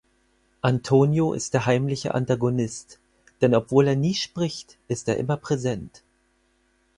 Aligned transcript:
Antonio 0.63 1.31
ist 1.33 1.53
der 1.53 1.67
heimliche 1.67 2.15
Antagonist, 2.15 2.97
denn 3.41 3.53
obwohl 3.53 3.87
er 3.87 3.95
nie 3.95 4.15
spricht, 4.15 4.79
ist 4.87 5.07
er 5.07 5.17
immer 5.17 5.37
präsent. 5.37 6.01